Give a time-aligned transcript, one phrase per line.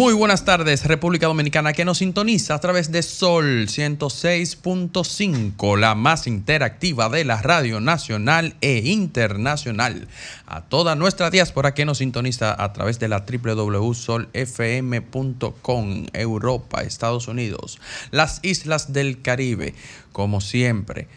[0.00, 6.26] Muy buenas tardes, República Dominicana, que nos sintoniza a través de Sol 106.5, la más
[6.26, 10.08] interactiva de la radio nacional e internacional.
[10.46, 17.78] A toda nuestra diáspora que nos sintoniza a través de la www.solfm.com, Europa, Estados Unidos,
[18.10, 19.74] las islas del Caribe,
[20.12, 21.08] como siempre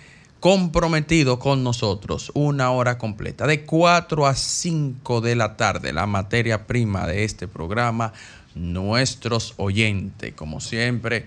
[0.41, 6.67] comprometido con nosotros una hora completa, de 4 a 5 de la tarde, la materia
[6.67, 8.11] prima de este programa,
[8.55, 10.33] nuestros oyentes.
[10.33, 11.25] Como siempre,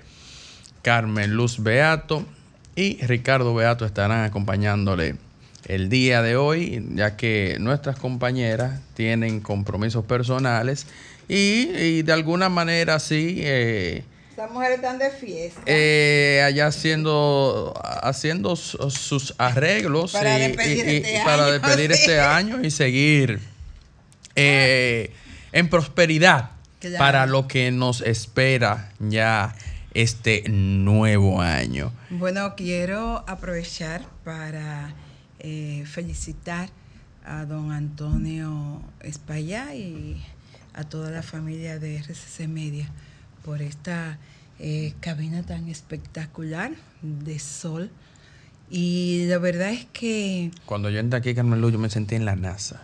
[0.82, 2.24] Carmen Luz Beato
[2.74, 5.16] y Ricardo Beato estarán acompañándole
[5.66, 10.86] el día de hoy, ya que nuestras compañeras tienen compromisos personales
[11.28, 13.40] y, y de alguna manera sí...
[13.42, 15.60] eh, Estas mujeres están de fiesta.
[15.66, 21.52] eh, allá haciendo haciendo su- sus arreglos Para y- despedir y- y- este para año,
[21.52, 23.40] despedir este año y seguir
[24.36, 25.10] eh,
[25.52, 26.98] en prosperidad Claro.
[26.98, 29.54] para lo que nos espera ya
[29.94, 31.90] este nuevo año.
[32.10, 34.94] Bueno, quiero aprovechar para
[35.38, 36.68] eh, felicitar
[37.24, 40.22] a don Antonio Espaillá y
[40.74, 42.90] a toda la familia de RCC Media
[43.42, 44.18] por esta
[44.58, 47.90] eh, cabina tan espectacular de sol.
[48.68, 52.24] Y la verdad es que Cuando yo entré aquí, Carmen Luz, yo me sentí en
[52.24, 52.82] la NASA.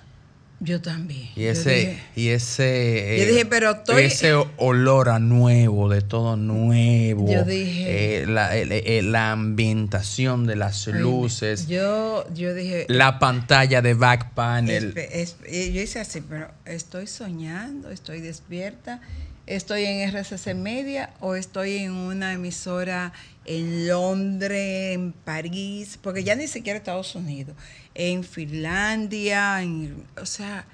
[0.65, 1.29] Yo también.
[1.35, 6.03] Y ese, dije, y ese, Yo eh, dije, pero estoy- ese olor a nuevo, de
[6.03, 7.27] todo nuevo.
[7.31, 13.19] Yo dije- eh, la, el- la ambientación de las "Ay, luces, Yo, yo dije, la
[13.19, 14.95] pantalla de back panel.
[14.97, 19.01] Es- yo hice así, pero estoy soñando, estoy despierta,
[19.47, 23.13] estoy en RCC Media o estoy en una emisora
[23.45, 27.57] en Londres, en París, porque ya ni siquiera Estados Unidos,
[27.95, 30.65] en Finlandia, en- o sea,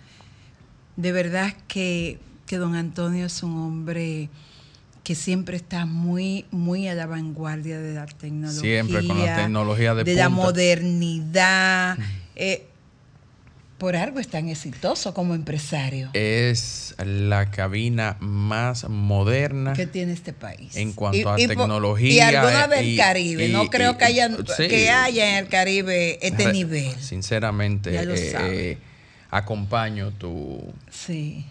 [0.96, 4.28] de verdad que, que don Antonio es un hombre
[5.04, 8.60] que siempre está muy, muy a la vanguardia de la tecnología.
[8.60, 10.42] Siempre con la tecnología de la punta.
[10.44, 11.98] modernidad.
[12.36, 12.67] Eh,
[13.78, 20.32] por algo es tan exitoso como empresario Es la cabina más moderna que tiene este
[20.32, 20.76] país.
[20.76, 22.32] en cuanto Y- a y tecnología.
[22.32, 23.46] Y alguna del Caribe.
[23.46, 24.66] y- no creo que, haya, sí.
[24.68, 26.94] que haya en el Caribe este Re- nivel.
[27.00, 28.70] Sinceramente, Ya lo eh, sabe.
[28.72, 28.78] eh,
[29.30, 31.44] acompaño tu, Sí.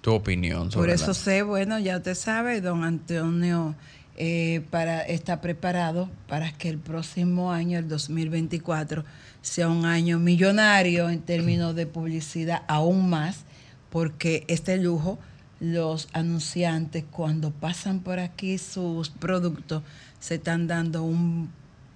[0.00, 3.74] tu opinión Por sobre eso la- sé, bueno, ya usted sabe, don Antonio
[4.18, 9.04] eh, para, está preparado para que el próximo año, el 2024,
[9.46, 13.44] sea un año millonario en términos de publicidad aún más,
[13.90, 15.20] porque este lujo,
[15.60, 19.84] los anunciantes cuando pasan por aquí sus productos,
[20.18, 21.50] se están dando un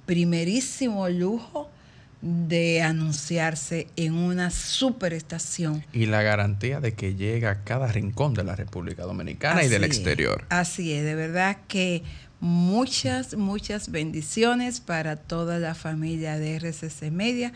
[0.07, 1.69] primerísimo lujo
[2.23, 8.45] de anunciarse en una superestación y la garantía de que llega a cada rincón de
[8.45, 10.45] la República Dominicana y del es, exterior.
[10.51, 12.05] Así es, de verdad que
[12.41, 17.53] muchas, muchas bendiciones para toda la familia de RCC Media.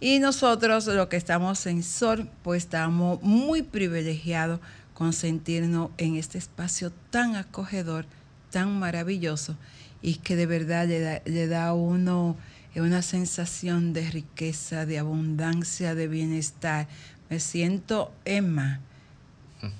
[0.00, 4.60] Y nosotros, los que estamos en Sol, pues estamos muy privilegiados
[4.94, 8.06] con sentirnos en este espacio tan acogedor,
[8.50, 9.56] tan maravilloso,
[10.02, 12.36] y que de verdad le da, le da a uno
[12.80, 16.88] una sensación de riqueza, de abundancia, de bienestar.
[17.28, 18.80] Me siento, Emma,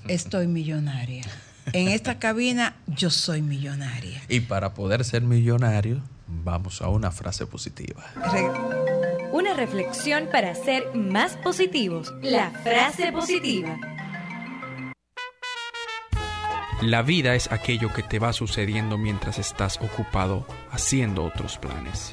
[0.08, 1.24] estoy millonaria.
[1.72, 4.22] En esta cabina yo soy millonaria.
[4.28, 8.04] Y para poder ser millonario, vamos a una frase positiva.
[8.32, 12.12] Re- Una reflexión para ser más positivos.
[12.22, 13.78] La frase positiva.
[16.82, 22.12] La vida es aquello que te va sucediendo mientras estás ocupado haciendo otros planes.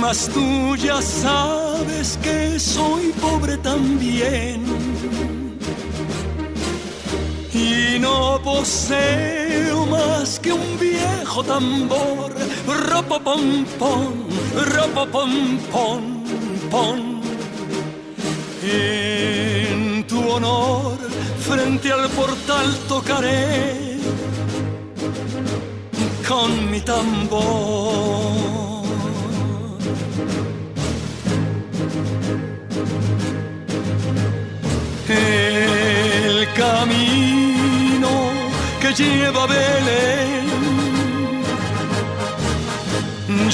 [0.00, 4.64] Mas tú ya sabes que soy pobre también
[7.54, 12.32] y no poseo más que un viejo tambor.
[12.88, 14.14] Ropo pom pom,
[14.74, 16.24] ropo pom pom
[16.70, 17.22] pom.
[18.64, 20.96] En tu honor,
[21.40, 23.91] frente al portal tocaré
[26.32, 27.42] con mi tambor.
[35.08, 38.12] El camino
[38.80, 40.46] que lleva Belén.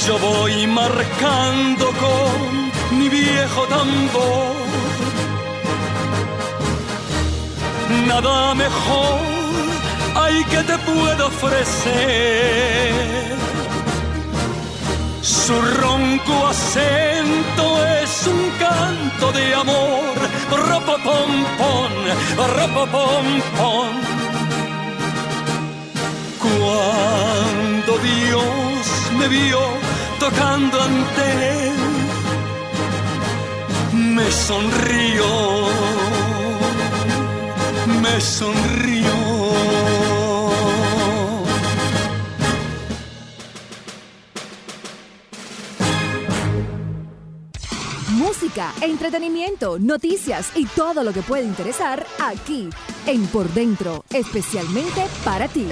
[0.05, 2.33] Yo voy marcando con
[2.97, 4.55] mi viejo tambor.
[8.07, 9.38] Nada mejor
[10.21, 12.89] hay que te puedo ofrecer.
[15.21, 20.15] Su ronco acento es un canto de amor.
[20.67, 21.93] Ropo pom pom,
[22.57, 23.27] ropo pom
[23.57, 23.89] pom.
[26.45, 28.83] Cuando Dios
[29.19, 29.61] me vio
[30.19, 31.23] tocando ante
[31.67, 31.79] él,
[34.15, 35.27] me sonrió,
[38.01, 39.18] me sonrió.
[48.81, 52.69] Entretenimiento, noticias y todo lo que puede interesar aquí
[53.05, 55.67] en Por Dentro, especialmente para ti.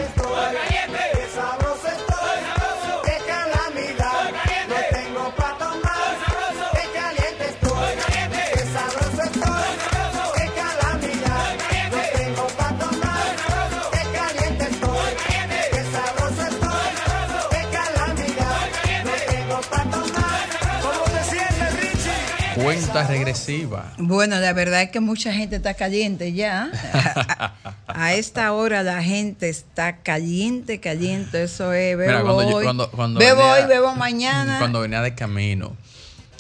[22.92, 23.94] Cuenta regresiva.
[23.98, 26.70] Bueno, la verdad es que mucha gente está caliente ya.
[26.94, 27.54] A,
[27.88, 31.44] a esta hora la gente está caliente, caliente.
[31.44, 34.58] Eso es, bebo Mira, cuando yo- hoy, cuando- cuando bebo venía- hoy, bebo mañana.
[34.60, 35.76] Cuando venía de camino,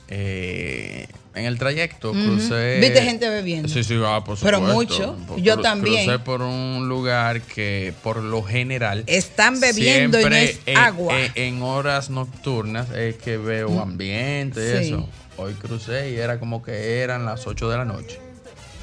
[0.08, 2.80] eh, en el trayecto crucé.
[2.80, 3.68] ¿Viste gente bebiendo?
[3.70, 4.74] Sí, sí, ah, por Pero supuesto.
[4.74, 5.18] mucho.
[5.28, 6.06] Por- Yo cru- también.
[6.06, 9.04] Crucé por un lugar que, por lo general.
[9.06, 11.14] Están bebiendo y no es agua.
[11.20, 14.94] En, en horas nocturnas es que veo ambiente y Sí.
[14.94, 15.10] eso.
[15.38, 18.19] Hoy crucé y era como que eran las 8 de la noche.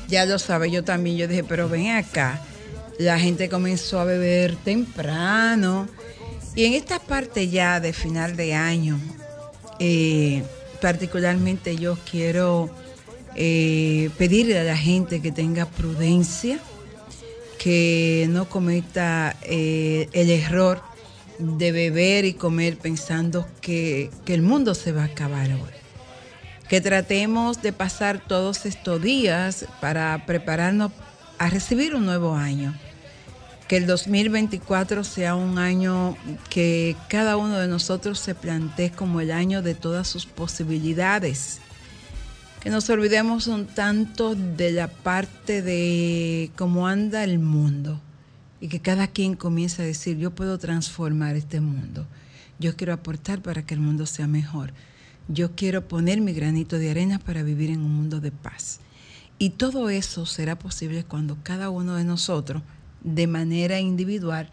[0.08, 1.16] Ya lo sabe, yo también.
[1.16, 2.40] Yo dije, pero ven acá.
[2.98, 5.88] La gente comenzó a beber temprano.
[6.54, 9.00] Y en esta parte ya de final de año,
[9.80, 10.44] eh,
[10.80, 12.70] particularmente yo quiero
[13.34, 16.60] eh, pedirle a la gente que tenga prudencia,
[17.58, 20.80] que no cometa eh, el error
[21.40, 25.73] de beber y comer pensando que, que el mundo se va a acabar hoy
[26.68, 30.92] que tratemos de pasar todos estos días para prepararnos
[31.38, 32.74] a recibir un nuevo año.
[33.68, 36.16] Que el 2024 sea un año
[36.50, 41.60] que cada uno de nosotros se plantee como el año de todas sus posibilidades.
[42.62, 48.00] Que nos olvidemos un tanto de la parte de cómo anda el mundo
[48.60, 52.06] y que cada quien comience a decir, yo puedo transformar este mundo.
[52.58, 54.72] Yo quiero aportar para que el mundo sea mejor.
[55.28, 58.80] Yo quiero poner mi granito de arena para vivir en un mundo de paz.
[59.38, 62.62] Y todo eso será posible cuando cada uno de nosotros,
[63.02, 64.50] de manera individual,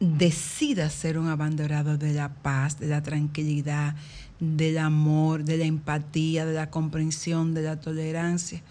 [0.00, 3.94] decida ser un abanderado de la paz, de la tranquilidad,
[4.40, 8.62] del amor, de la empatía, de la comprensión, de la tolerancia.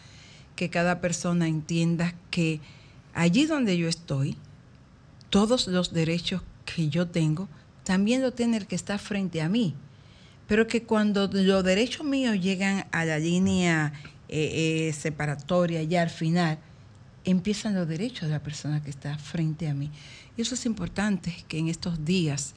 [0.55, 2.59] Que cada persona entienda que
[3.13, 4.35] allí donde yo estoy,
[5.29, 7.47] todos los derechos que yo tengo,
[7.83, 9.75] también lo tiene el que está frente a mí.
[10.47, 13.93] Pero que cuando los derechos míos llegan a la línea
[14.29, 16.59] eh, eh, separatoria, ya al final,
[17.23, 19.91] empiezan los derechos de la persona que está frente a mí.
[20.37, 22.53] Y eso es importante, que en estos días,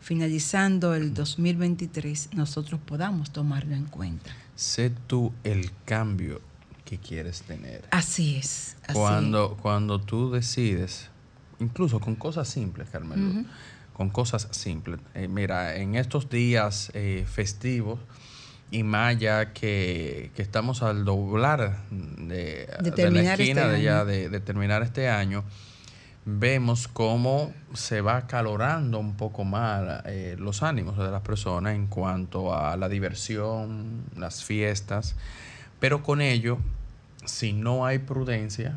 [0.00, 4.30] finalizando el 2023, nosotros podamos tomarlo en cuenta.
[4.54, 6.40] Sé tú el cambio
[6.84, 7.84] que quieres tener.
[7.90, 8.76] Así es.
[8.84, 11.08] así Cuando, cuando tú decides,
[11.58, 13.44] incluso con cosas simples, Carmelo,
[13.94, 15.00] con cosas simples.
[15.14, 18.00] Eh, mira, en estos días eh, festivos
[18.70, 23.82] y más ya que, que estamos al doblar de, de la terminar esquina este de,
[23.82, 24.06] ya año.
[24.06, 25.44] de, de terminar este año,
[26.24, 31.86] vemos cómo se va acalorando un poco más eh, los ánimos de las personas en
[31.86, 35.14] cuanto a la diversión, las fiestas,
[35.78, 36.58] pero con ello,
[37.24, 38.76] si no hay prudencia,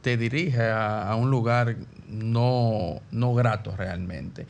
[0.00, 1.76] te dirige a, a un lugar
[2.08, 4.46] no, no grato realmente.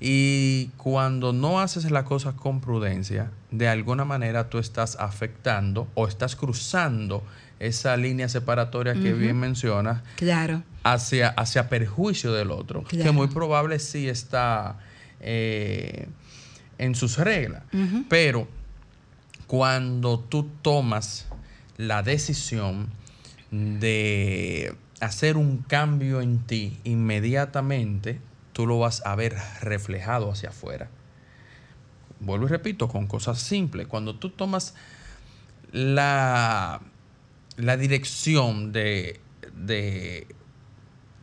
[0.00, 6.06] Y cuando no haces las cosas con prudencia, de alguna manera tú estás afectando o
[6.06, 7.24] estás cruzando
[7.58, 10.62] esa línea separatoria que bien mencionas Claro.
[10.84, 14.78] hacia, hacia perjuicio del otro, que muy probable sí está
[15.20, 16.06] eh,
[16.78, 17.64] en sus reglas.
[18.08, 18.46] Pero
[19.48, 21.26] cuando tú tomas
[21.76, 22.86] la decisión
[23.50, 28.20] de hacer un cambio en ti, inmediatamente
[28.52, 30.88] tú lo vas a ver reflejado hacia afuera.
[32.20, 33.86] Vuelvo y repito, con cosas simples.
[33.86, 34.74] Cuando tú tomas
[35.72, 36.80] la,
[37.56, 39.20] la dirección de,
[39.54, 40.26] de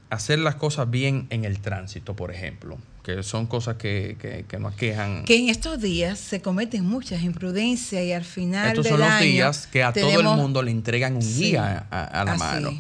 [0.10, 4.58] hacer las cosas bien en el tránsito, por ejemplo, que son cosas que, que, que
[4.60, 5.26] nos aquejan.
[5.26, 9.10] Que en estos días se cometen muchas imprudencias y al final Estos del son los
[9.10, 12.32] año días que a todo el mundo le entregan un Sí, guía a, a la
[12.34, 12.40] así.
[12.40, 12.72] mano.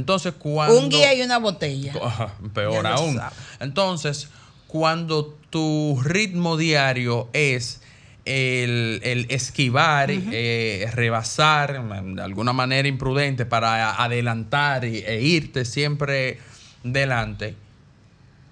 [0.00, 0.78] Entonces, cuando...
[0.80, 1.92] un guía y una botella.
[2.54, 3.16] Peor aún.
[3.16, 3.36] sabe.
[3.60, 4.28] Entonces,
[4.66, 7.80] cuando tu ritmo diario es
[8.24, 15.64] el, el esquivar, eh, rebasar mm, de alguna manera imprudente para adelantar y- e irte
[15.64, 16.38] siempre
[16.84, 17.56] delante,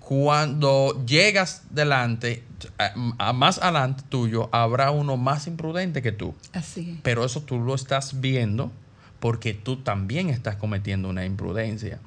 [0.00, 2.42] cuando llegas delante,
[2.78, 6.34] a- a más adelante tuyo, habrá uno más imprudente que tú.
[6.52, 6.98] Así.
[7.02, 8.72] Pero eso tú lo estás viendo
[9.20, 11.98] porque tú también estás cometiendo una imprudencia.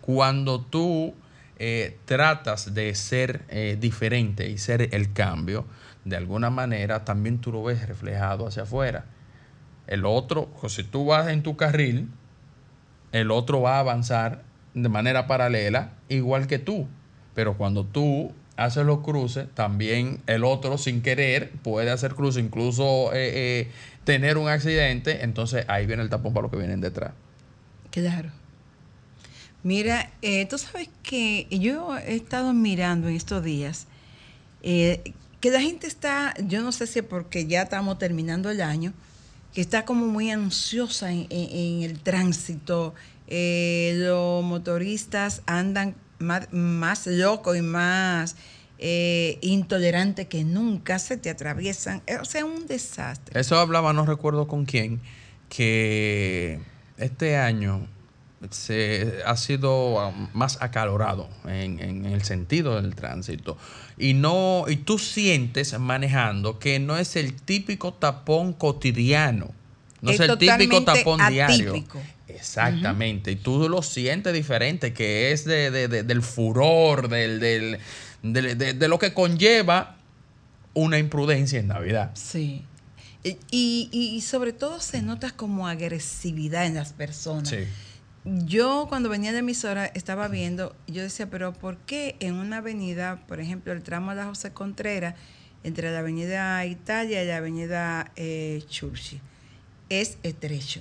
[0.00, 1.14] Cuando tú
[1.58, 5.66] eh, tratas de ser eh, diferente y ser el cambio,
[6.04, 9.04] de alguna manera también tú lo ves reflejado hacia afuera.
[9.86, 12.08] El otro, o si tú vas en tu carril,
[13.12, 14.42] el otro va a avanzar
[14.74, 16.88] de manera paralela igual que tú.
[17.34, 23.12] Pero cuando tú haces los cruces, también el otro sin querer puede hacer cruces, incluso
[23.12, 23.70] eh, eh,
[24.04, 25.24] tener un accidente.
[25.24, 27.12] Entonces ahí viene el tapón para los que vienen detrás.
[27.90, 28.30] Claro.
[29.62, 33.86] Mira, eh, tú sabes que yo he estado mirando en estos días
[34.62, 38.60] eh, que la gente está, yo no sé si es porque ya estamos terminando el
[38.60, 38.92] año,
[39.54, 42.94] que está como muy ansiosa en, en- en el tránsito.
[43.26, 45.94] Eh, los motoristas andan
[46.24, 48.36] más, más locos y más
[48.78, 52.02] eh, intolerantes que nunca, se te atraviesan.
[52.06, 53.38] Eh, O sea, un desastre.
[53.38, 55.00] Eso hablaba, no recuerdo con quién,
[55.48, 56.58] que
[56.98, 57.86] este año
[58.50, 63.56] se ha sido um, más acalorado en, en el sentido del tránsito.
[63.96, 69.50] Y no, y tú sientes manejando que no es el típico tapón cotidiano.
[70.02, 71.72] No es, Es el típico tapón diario.
[72.28, 73.32] Exactamente.
[73.32, 77.78] Y tú lo sientes diferente, que es de, de- de- del furor, del, del-
[78.22, 79.96] de, lo que conlleva
[80.72, 82.10] una imprudencia en Navidad.
[82.14, 82.62] Sí.
[83.22, 87.48] Y, y- y sobre todo se nota como agresividad en las personas.
[87.48, 87.58] Sí.
[88.24, 93.22] Yo cuando venía de emisora estaba viendo, yo decía, pero ¿por qué en una avenida,
[93.28, 95.14] por ejemplo, el tramo de la José Contreras,
[95.62, 99.20] entre la avenida Italia y la avenida eh, Churchill,
[99.90, 100.80] es estrecho?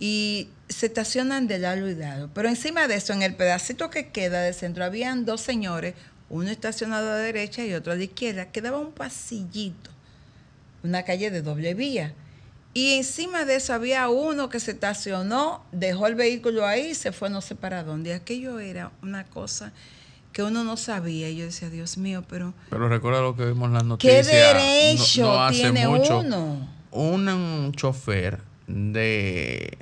[0.00, 2.30] Y se estacionan de lado y lado.
[2.34, 5.94] Pero encima de eso, en el pedacito que queda del centro, habían dos señores,
[6.30, 8.46] uno estacionado a la derecha y otro a la izquierda.
[8.50, 9.90] Quedaba un pasillito,
[10.82, 12.14] una calle de doble vía.
[12.72, 17.10] Y encima de eso había uno que se estacionó, dejó el vehículo ahí y se
[17.12, 18.14] fue no sé para dónde.
[18.14, 19.72] Aquello era una cosa
[20.32, 21.28] que uno no sabía.
[21.28, 24.26] Y yo decía, Dios mío, pero Pero recuerda lo que vimos en las ¿qué noticias.
[24.28, 26.20] derecho no- tiene mucho.
[26.20, 26.68] uno?
[26.92, 28.38] Un, chofer
[28.68, 29.76] de,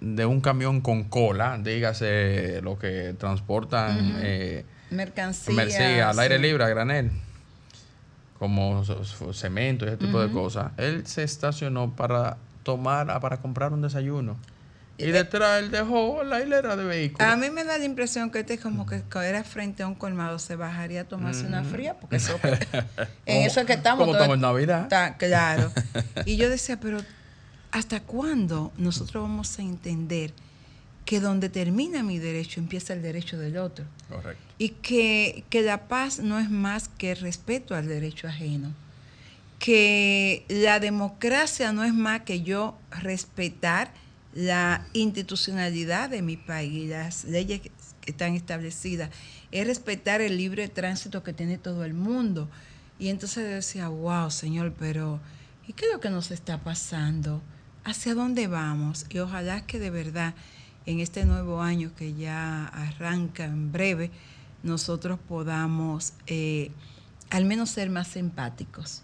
[0.00, 5.54] de un camión con cola, dígase lo que transportan eh, Mercancía.
[5.54, 7.10] mercancía al aire libre, a granel,
[8.38, 8.84] como
[9.32, 10.72] cemento y ese tipo de cosas.
[10.76, 14.36] Él se estacionó para tomar, para comprar un desayuno.
[14.96, 17.28] Y detrás él dejó la hilera de vehículos.
[17.28, 20.38] A mí me da la impresión que este como que era frente a un colmado
[20.38, 22.58] se bajaría a tomarse una fría, porque eso que-
[23.26, 23.98] en eso es que estamos.
[23.98, 24.82] Como estamos en Navidad.
[24.84, 25.72] Está claro.
[26.26, 26.98] Y yo decía, pero
[27.74, 30.32] ¿hasta cuándo nosotros vamos a entender
[31.04, 33.84] que donde termina mi derecho empieza el derecho del otro?
[34.08, 34.42] Correcto.
[34.58, 38.72] Y que, que la paz no es más que respeto al derecho ajeno.
[39.58, 43.92] Que la democracia no es más que yo respetar
[44.34, 47.72] la institucionalidad de mi país, las leyes que
[48.06, 49.10] están establecidas.
[49.50, 52.48] Es respetar el libre tránsito que tiene todo el mundo.
[53.00, 55.18] Y entonces yo decía, wow, Señor, pero
[55.66, 57.42] ¿y qué es lo que nos está pasando?
[57.84, 59.06] ¿Hacia dónde vamos?
[59.10, 60.34] Y ojalá que de verdad
[60.86, 64.10] en este nuevo año que ya arranca en breve,
[64.62, 66.70] nosotros podamos eh,
[67.30, 69.02] al menos ser más empáticos,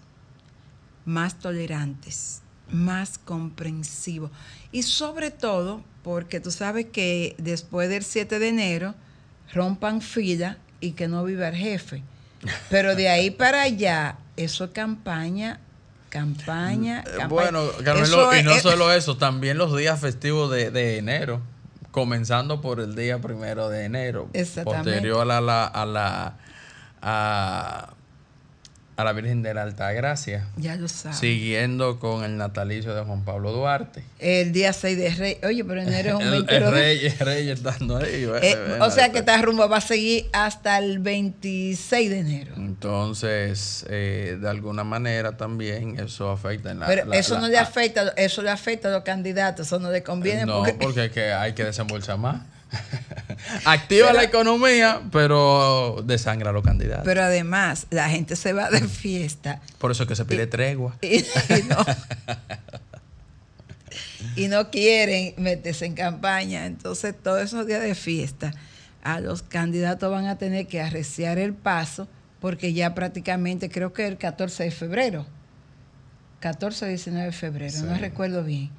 [1.05, 4.31] más tolerantes, más comprensivos.
[4.73, 8.95] Y sobre todo, porque tú sabes que después del 7 de enero
[9.53, 12.03] rompan fila y que no viva el jefe.
[12.71, 15.61] Pero de ahí para allá, eso es campaña,
[16.11, 17.29] campaña, Eh, campaña.
[17.29, 21.41] Bueno, Carmelo, y no es- solo eso, también los días festivos de, de enero,
[21.91, 24.29] comenzando por el día primero de enero,
[24.65, 26.35] posterior a la, a la,
[27.01, 27.91] a,
[29.01, 31.19] a la Virgen de la Altagracia, Ya lo sabes.
[31.19, 34.03] siguiendo con el natalicio de Juan Pablo Duarte.
[34.19, 35.39] El día 6 de Rey.
[35.43, 38.29] Oye, pero enero es un El, 22 el de- rey, el rey estando ahí.
[38.43, 42.55] Eh, o sea que esta rumba va a seguir hasta el 26 de enero.
[42.57, 46.87] Entonces, eh, de alguna manera también eso afecta en la...
[46.87, 49.79] Pero la- eso la- no le a- afecta, eso le afecta a los candidatos, eso
[49.79, 52.43] no le conviene No, porque, porque, es que hay que desembolsar más.
[53.65, 57.05] Activa Pero- la economía, pero desangra a los candidatos.
[57.05, 60.97] pero además la gente se va de fiesta Por eso es que se pide tregua.
[61.03, 61.77] y, y no,
[64.37, 66.67] y no quieren meterse en campaña.
[66.67, 68.53] Entonces, todos esos días de fiesta,
[69.03, 72.07] a los candidatos van a tener que arreciar el paso,
[72.41, 75.27] porque ya prácticamente, creo que el 14 de febrero,
[76.41, 78.71] 14 o 19 de febrero, no recuerdo bien.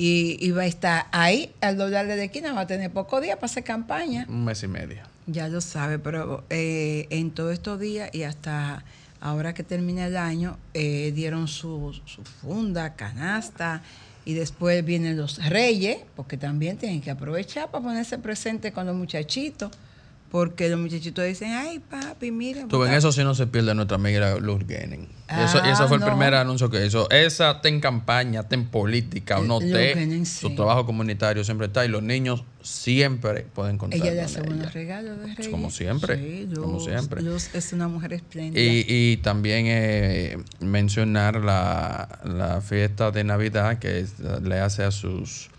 [0.00, 3.34] Y, y va a estar ahí, al doblarle de esquina, va a tener pocos días
[3.34, 4.26] para hacer campaña.
[4.28, 5.02] Un mes y medio.
[5.26, 8.84] Ya lo sabe, pero eh, en todos estos días y hasta
[9.20, 13.82] ahora que termina el año, eh, dieron su, su funda, canasta,
[14.24, 18.94] y después vienen los reyes, porque también tienen que aprovechar para ponerse presente con los
[18.94, 19.72] muchachitos,
[20.30, 22.60] porque los muchachitos dicen, ay papi, mira.
[22.68, 24.62] Tú en bota- eso sí no se pierde nuestra amiga Luz
[25.28, 26.06] eso, y Ah, ese fue el no.
[26.06, 27.08] primer anuncio que hizo.
[27.10, 29.94] Esa está en campaña, está en política o no Luz.
[29.94, 30.54] Genen, Su sí.
[30.56, 35.18] trabajo comunitario siempre está y los niños siempre pueden contar Ella le hace buenos regalos
[35.20, 35.48] de reyes.
[35.48, 37.22] Como siempre, Sí, como Luz- siempre.
[37.22, 38.62] Luz es una mujer espléndida.
[38.62, 44.06] Y, y también eh, mencionar la, la fiesta de Navidad que
[44.42, 45.50] le hace a sus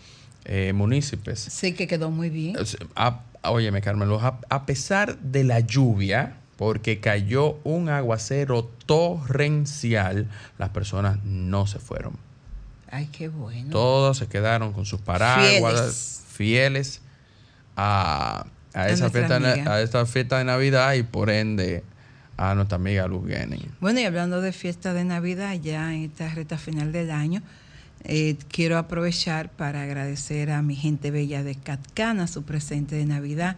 [0.45, 1.39] eh, municipios.
[1.39, 2.55] sí, que quedó muy bien.
[2.59, 10.27] Es- a- óyeme, Carmelo, a, a pesar de la lluvia, porque cayó un aguacero torrencial,
[10.57, 12.17] las personas no se fueron.
[12.91, 13.69] Ay, qué bueno.
[13.69, 17.01] Todos se quedaron con sus paraguas, fieles,
[17.75, 19.73] a, a A esa fiesta, amiga.
[19.73, 21.83] a esta fiesta de Navidad y por ende
[22.35, 23.71] a nuestra amiga Luz Guenin.
[23.79, 27.41] Bueno, y hablando de fiesta de Navidad, ya en esta recta final del año,
[28.03, 33.57] eh, quiero aprovechar para agradecer a mi gente bella de Catcana su presente de Navidad.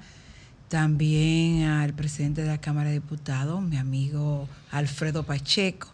[0.67, 5.89] También al presidente de la Cámara de Diputados, mi amigo Alfredo Pacheco,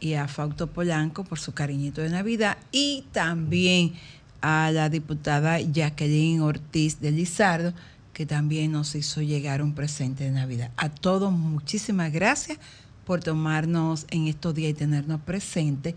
[0.00, 2.58] y a Fausto Polanco por su cariñito de Navidad.
[2.72, 3.94] Y también
[4.42, 7.72] a la diputada Jacqueline Ortiz de Lizardo,
[8.12, 10.70] que también nos hizo llegar un presente de Navidad.
[10.76, 12.58] A todos, muchísimas gracias
[13.04, 15.94] por tomarnos en estos días y tenernos presentes.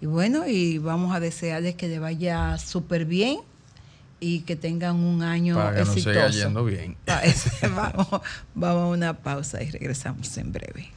[0.00, 3.38] Y bueno, y vamos a desearles que le vaya súper bien
[4.20, 6.12] y que tengan un año Para que nos exitoso.
[6.14, 6.96] siga yendo bien.
[7.04, 7.22] Pa-
[7.70, 8.08] vamos,
[8.54, 10.90] vamos a una pausa y regresamos en breve.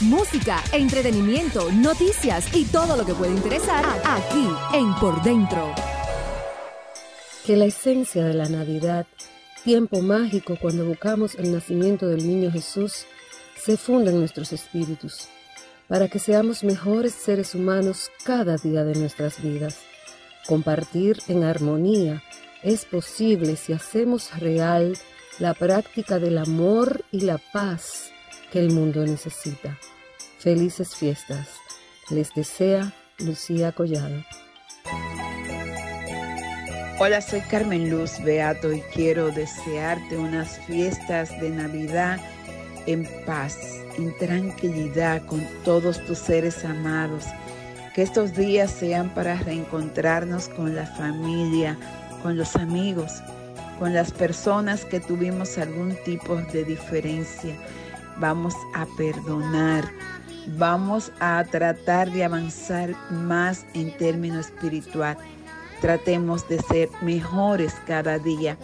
[0.00, 5.74] Música, entretenimiento, noticias y todo lo que puede interesar aquí en Por Dentro.
[7.44, 9.06] Que la esencia de la Navidad,
[9.64, 13.04] tiempo mágico cuando buscamos el nacimiento del niño Jesús,
[13.62, 15.28] se funda en nuestros espíritus,
[15.90, 19.80] para que seamos mejores seres humanos cada día de nuestras vidas.
[20.46, 22.22] Compartir en armonía
[22.62, 24.96] es posible si hacemos real
[25.40, 28.12] la práctica del amor y la paz
[28.52, 29.80] que el mundo necesita.
[30.38, 31.48] Felices fiestas.
[32.08, 34.24] Les desea Lucía Collado.
[37.00, 42.20] Hola, soy Carmen Luz Beato y quiero desearte unas fiestas de Navidad
[42.86, 43.56] en paz,
[43.96, 47.24] en tranquilidad con todos tus seres amados.
[47.94, 51.76] Que estos días sean para reencontrarnos con la familia,
[52.22, 53.22] con los amigos,
[53.78, 57.56] con las personas que tuvimos algún tipo de diferencia.
[58.18, 59.84] Vamos a perdonar,
[60.58, 65.16] vamos a tratar de avanzar más en términos espiritual.
[65.80, 68.56] Tratemos de ser mejores cada día.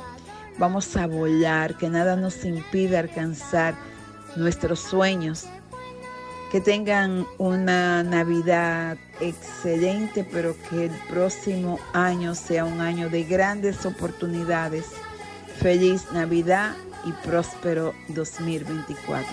[0.59, 3.75] Vamos a volar, que nada nos impida alcanzar
[4.37, 5.47] nuestros sueños.
[6.53, 13.85] Que tengan una Navidad excelente, pero que el próximo año sea un año de grandes
[13.85, 14.87] oportunidades.
[15.61, 19.27] Feliz Navidad y próspero 2024.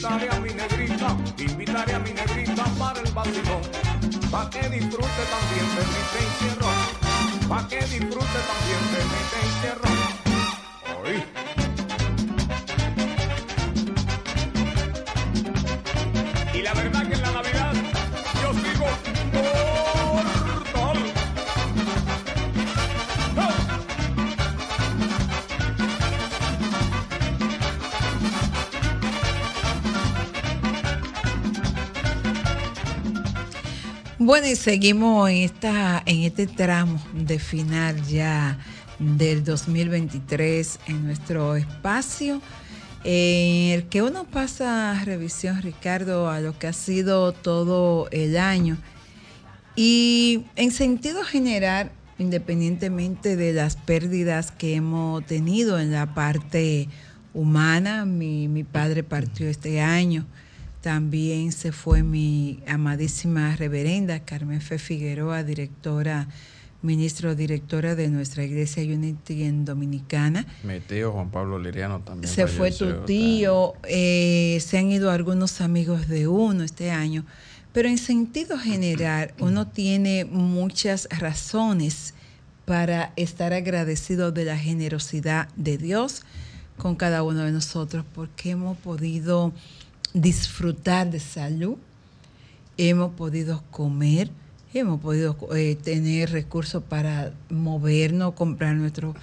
[0.00, 3.60] Invitaré a mi negrita, invitaré a mi negrita para el vacilón.
[4.30, 6.68] Pa' que disfrute también de mi encierro.
[7.46, 10.19] Pa' que disfrute también de mi encierro.
[34.30, 38.60] Bueno, y seguimos en, esta, en este tramo de final ya
[39.00, 42.40] del 2023 en nuestro espacio,
[43.02, 48.76] en el que uno pasa revisión, Ricardo, a lo que ha sido todo el año.
[49.74, 51.90] Y en sentido general,
[52.20, 56.88] independientemente de las pérdidas que hemos tenido en la parte
[57.34, 60.24] humana, mi, mi padre partió este año.
[60.80, 66.26] También se fue mi amadísima reverenda Carmen Fe Figueroa, directora,
[66.80, 70.46] ministro directora de nuestra iglesia Unity en Dominicana.
[70.62, 72.32] Mi tío Juan Pablo Liriano también.
[72.32, 77.26] Se fue tu tío, eh, se han ido algunos amigos de uno este año,
[77.74, 82.14] pero en sentido general uno tiene muchas razones
[82.64, 86.22] para estar agradecido de la generosidad de Dios
[86.78, 89.52] con cada uno de nosotros, porque hemos podido
[90.14, 91.76] disfrutar de salud,
[92.76, 94.30] hemos podido comer,
[94.74, 99.14] hemos podido eh, tener recursos para movernos, comprar nuestro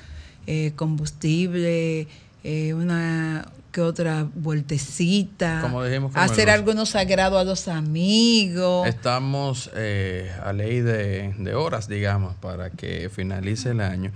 [0.45, 2.08] eh, combustible,
[2.43, 8.88] eh, una que otra vueltecita, Como dijimos con hacer el- algunos sagrados a los amigos.
[8.88, 14.12] Estamos eh, a ley de, de horas, digamos, para que finalice el año.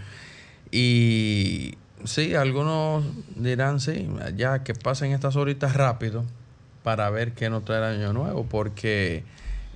[0.72, 3.04] Y sí, algunos
[3.36, 6.24] dirán, sí, ya que pasen estas horitas rápido
[6.84, 9.24] para ver qué nos trae el año nuevo, porque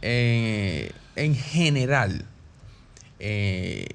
[0.01, 2.25] eh, en general,
[3.19, 3.85] eh,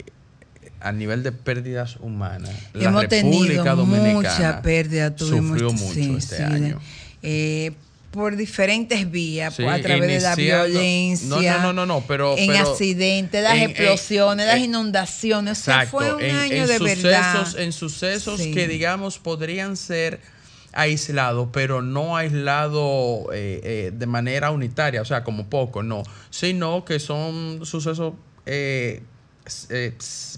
[0.80, 6.36] a nivel de pérdidas humanas, la República Dominicana mucha pérdida, tuvimos sufrió mucho sí, este
[6.38, 6.80] sí, año.
[7.22, 7.72] eh,
[8.10, 12.36] por diferentes vías, Sí, a través de la violencia, No, no, no, no, no, pero-
[12.36, 15.60] en pero accidentes, las en- en- explosiones, las en- inundaciones.
[15.60, 17.58] O sea, Exacto, fue un en, año en de sucesos, verdad.
[17.60, 20.18] En sucesos que, digamos, podrían ser
[20.72, 26.84] aislados, pero no aislados eh, eh, de manera unitaria, o sea, como poco, no, sino
[26.84, 28.14] que son sucesos
[28.46, 29.02] eh,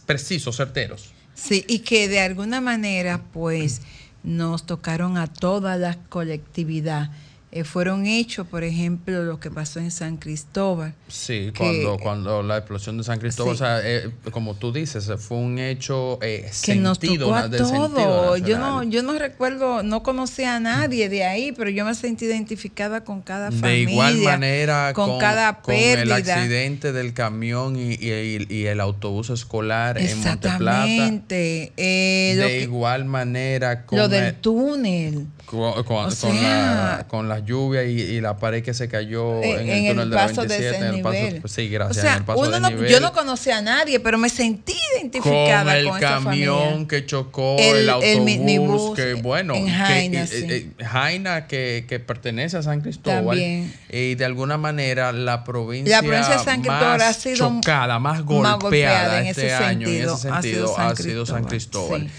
[0.07, 1.13] precisos, certeros.
[1.35, 3.83] Sí, y que de alguna manera, pues,
[4.23, 7.11] nos tocaron a toda la colectividad.
[7.55, 10.95] Eh, fueron hechos, por ejemplo, lo que pasó en San Cristóbal.
[11.07, 13.63] Sí, que- cuando, cuando la explosión de San Cristóbal, Sí.
[13.63, 17.45] o sea, eh, como tú dices, fue un hecho eh, que nos sentido, tocó na-
[17.45, 18.41] a todos.
[18.43, 22.25] Yo no, yo no recuerdo, no conocía a nadie de ahí, pero yo me sentí
[22.25, 23.91] identificada con cada De familia.
[23.93, 26.17] igual manera, con, cada con el pérdida.
[26.17, 30.87] accidente del camión y, y- y el autobús escolar en Monteplata.
[30.87, 31.73] Exactamente.
[31.77, 35.27] Eh, De que- igual manera, con, lo del el- túnel.
[35.45, 38.89] con, con- O con sea, la- con las lluvia y, y la pared que se
[38.89, 41.49] cayó En, en, el túnel el de la paso 27, de ese en el paso,
[41.49, 42.91] sí, gracias, O sea, en el paso uno de no- nivel.
[42.91, 46.89] yo no conocía a nadie, pero me sentí con identificada el con, camión familia.
[46.89, 50.47] que chocó, El- el, autobús, que bueno, en que- Jaina, eh, sí.
[50.49, 53.75] eh, Jaina, que, que pertenece a San Cristóbal, También.
[53.91, 57.99] y de alguna manera la provincia, La provincia de San Cristóbal más ha sido chocada,
[57.99, 60.97] más más golpeada, en este ese año, en sentido, ese ha sido sentido, San ha
[60.97, 62.11] sido San Cristóbal, Cristóbal.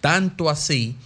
[0.00, 0.96] Tanto así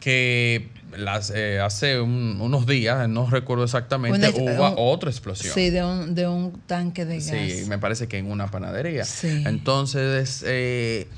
[0.00, 5.54] que las, eh, hace un- unos días, no recuerdo exactamente, Una- hubo un- otra explosión.
[5.54, 7.24] Sí, de un, de un tanque de gas.
[7.26, 9.04] Sí, me parece que en una panadería.
[9.04, 9.42] Sí.
[9.46, 11.08] Entonces, eh,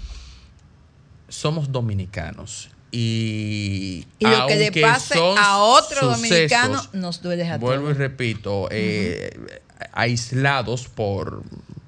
[1.28, 2.70] somos dominicanos.
[2.90, 7.94] Y, Y lo que le pase a otro sucesos, dominicano nos duele a Vuelvo y
[7.94, 9.36] repito, eh,
[9.92, 11.42] aislados por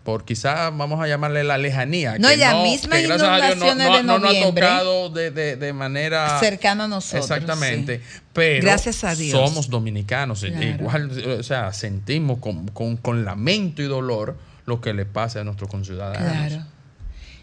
[0.07, 2.17] por quizá vamos a llamarle la lejanía.
[2.19, 4.31] No, que y la misma que gracias a Dios no, inundaciones no- de no nos
[4.31, 4.63] ha noviembre.
[4.67, 7.99] tocado de, de- de manera Cercano a nosotros, Exactamente.
[7.99, 8.21] sí.
[8.33, 9.33] Pero Gracias a Dios.
[9.39, 10.41] somos dominicanos.
[10.41, 10.63] Claro.
[10.65, 15.45] Igual, o sea, sentimos con, con- con lamento y dolor lo que le pasa a
[15.45, 16.49] nuestros conciudadanos.
[16.49, 16.65] Claro.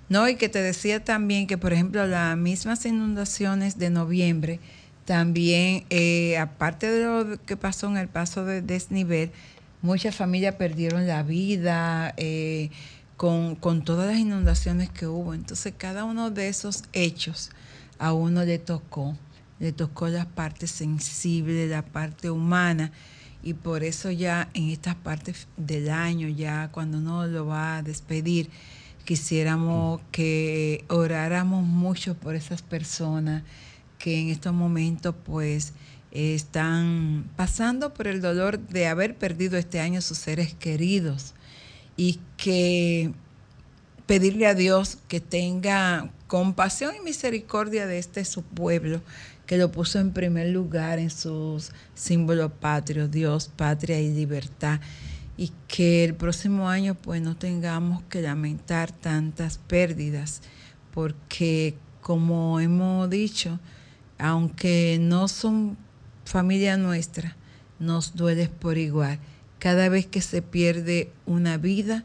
[0.10, 4.60] No, y que te decía también que, por ejemplo, las mismas inundaciones de noviembre,
[5.06, 9.32] también, eh, aparte de lo que pasó en el paso de desnivel,
[9.83, 12.71] muchas familias perdieron la vida eh,
[13.17, 15.35] con, con todas las inundaciones que hubo.
[15.35, 17.51] Entonces, cada uno de esos hechos
[17.99, 19.15] a uno le tocó,
[19.59, 22.91] le tocó la parte sensible, la parte humana.
[23.43, 27.83] Y por eso ya en estas partes del año, ya cuando uno lo va a
[27.83, 28.49] despedir,
[29.03, 33.43] quisiéramos que oráramos mucho por esas personas
[33.99, 35.73] que en estos momentos pues
[36.13, 41.34] están pasando por el dolor de haber perdido este año sus seres queridos.
[41.97, 43.12] Y que
[44.06, 49.02] pedirle a Dios que tenga compasión y misericordia de este su pueblo,
[49.45, 54.80] que lo puso en primer lugar en sus símbolos patrios, Dios, patria y libertad,
[55.36, 60.41] y que el próximo año pues no tengamos que lamentar tantas pérdidas,
[60.93, 63.60] porque como hemos dicho,
[64.19, 65.78] aunque no son
[66.25, 67.36] familia nuestra,
[67.79, 69.19] nos duele por igual.
[69.59, 72.03] Cada vez que se pierde una vida,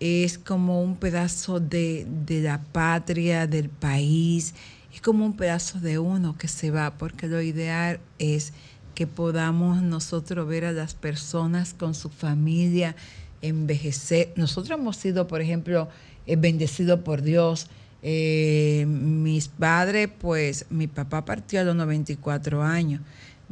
[0.00, 4.54] es como un pedazo de, de la patria, del país,
[4.92, 8.52] es como un pedazo de uno que se va, porque lo ideal es
[8.94, 12.94] que podamos nosotros ver a las personas con su familia
[13.40, 14.32] envejecer.
[14.36, 15.88] Nosotros hemos sido, por ejemplo,
[16.26, 17.68] eh, bendecidos por Dios.
[18.02, 23.00] Eh, mis padres, pues mi papá partió a los 94 años.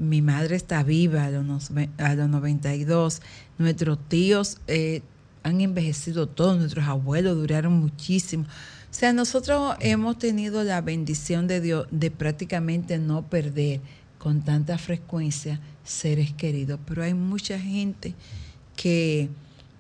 [0.01, 3.23] Mi madre está viva a los, no- a los 92.
[3.59, 5.03] Nuestros tíos eh,
[5.43, 8.45] han envejecido todos, nuestros abuelos duraron muchísimo.
[8.45, 13.81] O sea, nosotros hemos tenido la bendición de Dios de prácticamente no perder
[14.19, 18.15] con tanta frecuencia seres queridos, pero hay mucha gente
[18.77, 19.29] que,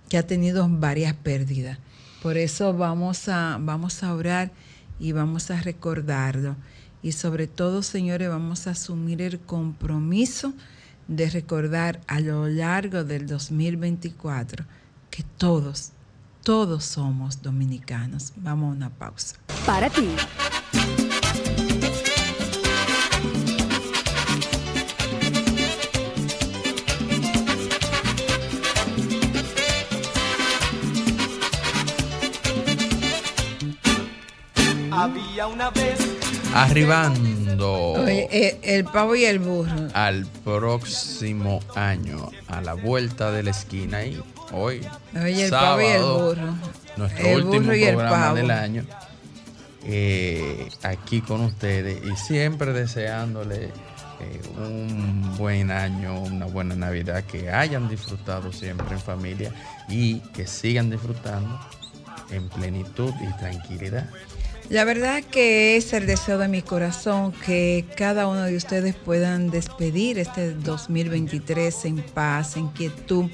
[0.08, 1.78] que ha tenido varias pérdidas.
[2.22, 4.52] Por eso vamos a, vamos a orar
[4.98, 6.56] y vamos a recordarlo.
[7.02, 10.52] Y sobre todo, señores, vamos a asumir el compromiso
[11.08, 14.64] de recordar a lo largo del 2024
[15.10, 15.90] que todos,
[16.42, 18.32] todos somos dominicanos.
[18.36, 19.36] Vamos a una pausa.
[19.66, 20.08] Para ti.
[34.92, 36.19] Había una vez
[36.54, 39.88] Arribando eh, el pavo y el burro.
[39.94, 44.20] al próximo año, a la vuelta de la esquina y
[44.52, 44.80] hoy,
[45.22, 46.54] Oye, el pavo y el sábado, burro.
[46.96, 48.36] nuestro El último burro y el programa pavo.
[48.36, 48.84] del año,
[49.84, 53.66] eh, aquí con ustedes y siempre deseándole
[54.20, 59.52] eh, un buen año, una buena Navidad, que hayan disfrutado siempre en familia
[59.88, 61.58] y que sigan disfrutando
[62.30, 64.08] en plenitud y tranquilidad.
[64.70, 69.50] La verdad que es el deseo de mi corazón que cada uno de ustedes puedan
[69.50, 73.28] despedir este 2023 en paz, en quietud,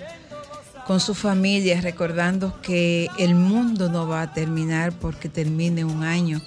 [0.87, 6.41] con su familia, recordando que el mundo no va a terminar porque termine un año,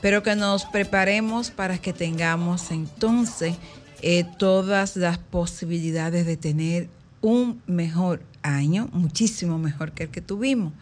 [0.00, 3.56] pero que nos preparemos para que tengamos entonces
[4.02, 6.88] eh, todas las posibilidades de tener
[7.22, 10.72] un mejor año, muchísimo mejor que el que tuvimos.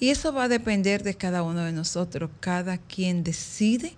[0.00, 2.30] Y eso va a depender de cada uno de nosotros.
[2.40, 3.94] Cada quien decide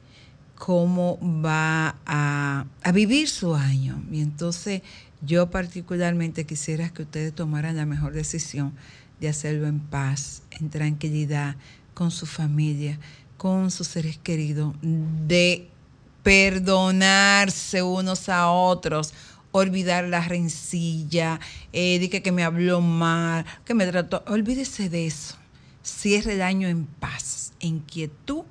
[0.60, 4.02] cómo va a, vivir su año.
[4.12, 4.82] Y entonces
[5.22, 8.74] yo particularmente quisiera que ustedes tomaran la mejor decisión
[9.20, 11.56] de hacerlo en paz, en tranquilidad,
[11.94, 12.98] con su familia,
[13.36, 15.68] con sus seres queridos, de
[16.22, 19.14] perdonarse unos a otros.
[19.52, 21.40] olvidar la rencilla,
[21.72, 24.22] eh, que, que me habló mal, que me trató.
[24.28, 25.39] Olvídese de eso.
[25.82, 28.44] Cierre el año en paz, en quietud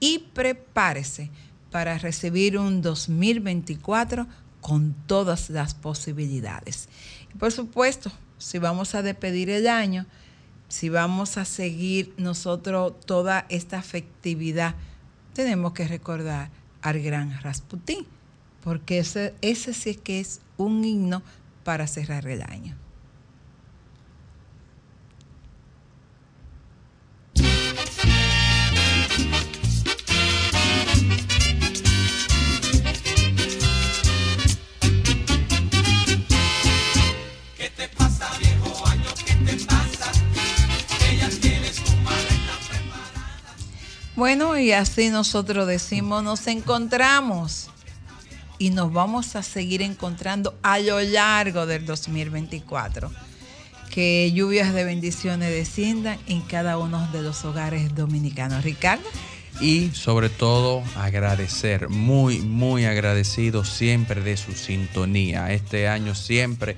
[0.00, 1.30] y prepárese
[1.70, 4.26] para recibir un 2024
[4.60, 6.88] con todas las posibilidades.
[7.32, 10.06] Y por supuesto, si vamos a despedir el año,
[10.68, 14.74] si vamos a seguir nosotros toda esta afectividad,
[15.32, 16.50] tenemos que recordar
[16.82, 18.06] al gran Rasputín,
[18.62, 21.22] porque ese, ese sí que es un himno
[21.62, 22.76] para cerrar el año.
[44.16, 47.68] Bueno, y así nosotros decimos, nos encontramos
[48.58, 53.12] y nos vamos a seguir encontrando a lo largo del 2024.
[53.90, 58.64] Que lluvias de bendiciones desciendan en cada uno de los hogares dominicanos.
[58.64, 59.04] Ricardo.
[59.60, 65.52] y sobre todo agradecer, muy, muy agradecido siempre de su sintonía.
[65.52, 66.76] Este año siempre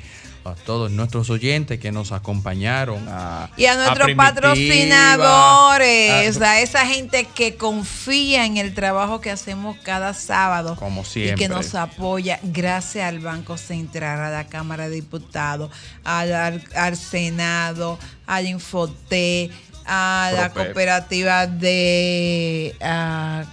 [0.49, 6.87] a todos nuestros oyentes que nos acompañaron a Y a nuestros patrocinadores, a- a esa
[6.87, 10.77] gente que confía en el trabajo que hacemos cada sábado.
[10.77, 15.71] Como Y que nos apoya gracias al Banco Central, a la Cámara de Diputados,
[16.05, 19.51] al, al- al Senado, al Infoté,
[19.87, 22.75] a la cooperativa de...
[22.81, 23.45] ah,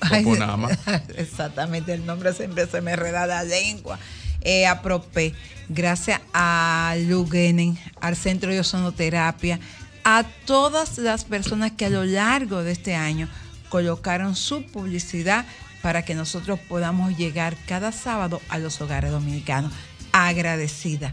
[0.00, 0.24] ay,
[1.16, 3.98] exactamente, el nombre siempre se me reda la lengua.
[4.42, 4.66] Eh,
[5.68, 9.60] gracias a Lugenen, al Centro de Ozonoterapia,
[10.04, 13.28] a todas las personas que a lo largo de este año
[13.68, 15.44] colocaron su publicidad
[15.82, 19.72] para que nosotros podamos llegar cada sábado a los hogares dominicanos.
[20.12, 21.12] Agradecida.